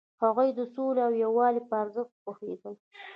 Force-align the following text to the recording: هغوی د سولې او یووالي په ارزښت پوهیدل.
هغوی 0.23 0.49
د 0.57 0.59
سولې 0.73 1.01
او 1.07 1.13
یووالي 1.23 1.61
په 1.69 1.75
ارزښت 1.83 2.13
پوهیدل. 2.23 2.75